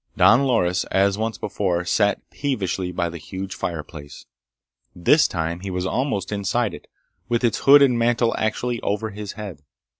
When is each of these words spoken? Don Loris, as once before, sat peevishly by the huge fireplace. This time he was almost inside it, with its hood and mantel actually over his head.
Don 0.17 0.45
Loris, 0.45 0.83
as 0.85 1.15
once 1.19 1.37
before, 1.37 1.85
sat 1.85 2.27
peevishly 2.31 2.91
by 2.91 3.07
the 3.07 3.19
huge 3.19 3.53
fireplace. 3.53 4.25
This 4.95 5.27
time 5.27 5.59
he 5.59 5.69
was 5.69 5.85
almost 5.85 6.31
inside 6.31 6.73
it, 6.73 6.87
with 7.29 7.43
its 7.43 7.59
hood 7.69 7.83
and 7.83 7.99
mantel 7.99 8.33
actually 8.35 8.81
over 8.81 9.11
his 9.11 9.33
head. 9.33 9.61